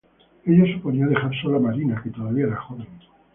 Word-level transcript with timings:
Ello 0.45 0.65
suponía 0.65 1.05
dejar 1.05 1.31
sola 1.43 1.57
a 1.57 1.59
Marina, 1.59 2.01
que 2.03 2.09
todavía 2.09 2.47
era 2.47 2.59
joven. 2.59 2.87